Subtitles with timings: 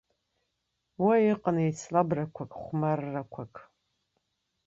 [1.03, 3.55] Уа иҟан еицлабрақәак, хәмаррақәак.